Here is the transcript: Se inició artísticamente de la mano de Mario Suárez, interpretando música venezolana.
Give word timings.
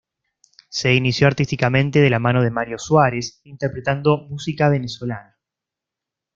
Se 0.69 0.95
inició 0.95 1.27
artísticamente 1.27 1.99
de 1.99 2.09
la 2.09 2.17
mano 2.17 2.41
de 2.41 2.49
Mario 2.49 2.79
Suárez, 2.79 3.39
interpretando 3.43 4.17
música 4.17 4.67
venezolana. 4.67 5.37